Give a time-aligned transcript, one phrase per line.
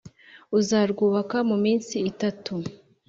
[0.59, 2.53] uzarwubaka mu minsi itatu